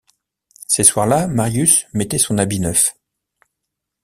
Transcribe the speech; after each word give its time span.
Ces 0.65 0.83
soirs-là 0.83 1.27
Marius 1.27 1.85
mettait 1.93 2.17
son 2.17 2.39
habit 2.39 2.59
neuf. 2.59 2.95